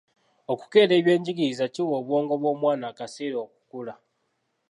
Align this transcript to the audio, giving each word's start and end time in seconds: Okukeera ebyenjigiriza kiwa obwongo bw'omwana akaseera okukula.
Okukeera 0.51 0.93
ebyenjigiriza 0.99 1.65
kiwa 1.73 1.93
obwongo 2.01 2.33
bw'omwana 2.41 2.85
akaseera 2.91 3.37
okukula. 3.45 3.93